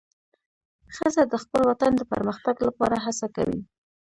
ښځه 0.95 1.23
د 1.27 1.33
خپل 1.43 1.61
وطن 1.69 1.91
د 1.97 2.01
پرمختګ 2.11 2.55
لپاره 2.67 2.95
هڅه 3.05 3.27
کوي. 3.35 3.61